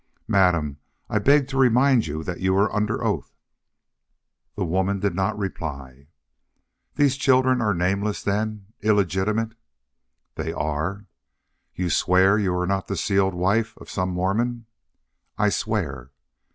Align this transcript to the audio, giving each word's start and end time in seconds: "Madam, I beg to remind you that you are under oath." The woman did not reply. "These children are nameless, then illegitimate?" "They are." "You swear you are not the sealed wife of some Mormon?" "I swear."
"Madam, 0.27 0.79
I 1.11 1.19
beg 1.19 1.47
to 1.49 1.59
remind 1.59 2.07
you 2.07 2.23
that 2.23 2.39
you 2.39 2.55
are 2.57 2.75
under 2.75 3.03
oath." 3.03 3.35
The 4.55 4.65
woman 4.65 4.99
did 4.99 5.13
not 5.13 5.37
reply. 5.37 6.07
"These 6.95 7.17
children 7.17 7.61
are 7.61 7.75
nameless, 7.75 8.23
then 8.23 8.73
illegitimate?" 8.81 9.53
"They 10.33 10.53
are." 10.53 11.05
"You 11.75 11.91
swear 11.91 12.39
you 12.39 12.57
are 12.57 12.65
not 12.65 12.87
the 12.87 12.97
sealed 12.97 13.35
wife 13.35 13.77
of 13.77 13.91
some 13.91 14.09
Mormon?" 14.09 14.65
"I 15.37 15.49
swear." 15.49 16.09